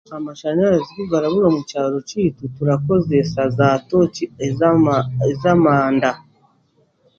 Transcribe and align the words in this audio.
Amashanyarazi 0.19 0.89
kugarabura 0.97 1.45
omu 1.51 1.61
kyaro 1.69 1.97
kyaitu 2.09 2.43
turakozeesa 2.55 3.41
zaatooci 3.57 4.23
ez'ama 4.47 4.95
ez'amanda. 5.29 6.11